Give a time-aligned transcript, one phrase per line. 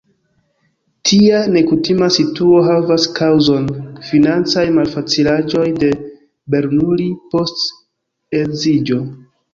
[1.09, 3.67] Tia nekutima situo havas kaŭzon:
[4.07, 5.93] financaj malfacilaĵoj de
[6.55, 7.67] Bernoulli post
[8.41, 8.99] edziĝo.